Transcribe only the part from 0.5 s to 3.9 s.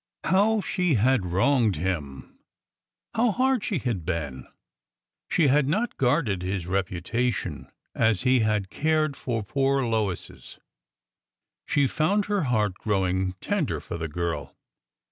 she had wronged him I How hard she